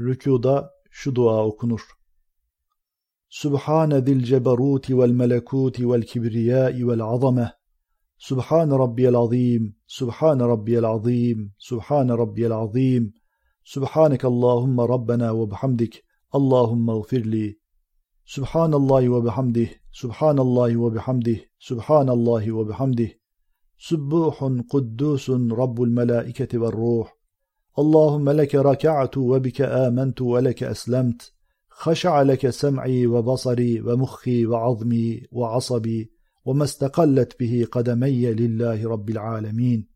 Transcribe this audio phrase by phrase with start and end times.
[0.00, 1.80] Rükuda şu dua okunur.
[3.28, 7.52] Subhane zil ceberut vel melekut vel kibriya vel azame.
[8.18, 9.76] Subhan rabbiyel azim.
[9.86, 11.52] Subhan rabbiyel azim.
[11.58, 13.14] Subhan rabbiyel azim.
[13.64, 16.04] Subhaneke Allahumma rabbena ve bihamdik.
[16.32, 17.58] Allahumma gfirli.
[18.24, 19.70] Subhanallahi ve bihamdih.
[19.92, 21.40] Subhanallahi ve bihamdih.
[21.58, 23.10] Subhanallahi ve bihamdih.
[23.78, 27.06] Subbuhun kuddusun rabbul melaiketi ve ruh.
[27.78, 31.32] اللهم لك ركعت وبك آمنت ولك أسلمت.
[31.68, 36.10] خشع لك سمعي وبصري ومخي وعظمي وعصبي
[36.44, 39.88] وما استقلت به قدمي لله رب العالمين.